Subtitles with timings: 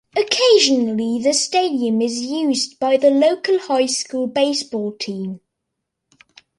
[0.17, 5.41] Occasionally, the stadium is used by the local high school baseball team.